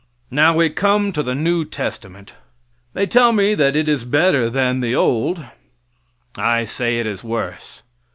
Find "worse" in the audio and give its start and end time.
7.23-7.83